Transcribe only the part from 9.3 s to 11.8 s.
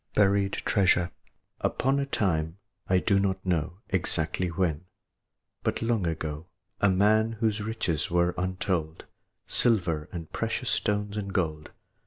Silver and precious stones and gold.